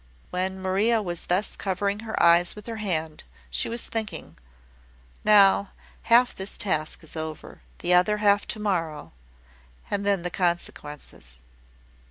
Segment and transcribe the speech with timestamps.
[0.31, 4.35] When Maria was thus covering her eyes with her hand, she was thinking
[5.23, 5.73] "Now,
[6.09, 7.61] half this task is over.
[7.85, 9.11] The other half to morrow
[9.91, 11.35] and then the consequences!"